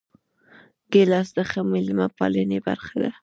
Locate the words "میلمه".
1.71-2.07